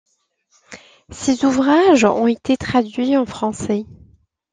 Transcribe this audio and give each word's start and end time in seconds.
Ces 1.11 1.45
ouvrages 1.45 2.05
ont 2.05 2.25
été 2.25 2.57
traduits 2.57 3.17
en 3.17 3.27
français. 3.27 3.85